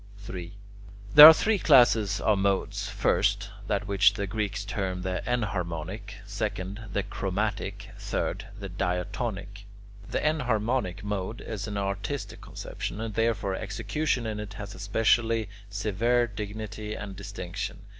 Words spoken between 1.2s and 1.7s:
are three